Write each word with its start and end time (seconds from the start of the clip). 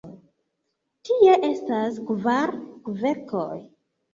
Tie 1.09 1.35
estas 1.49 1.99
kvar 2.09 2.57
kverkoj. 2.89 3.55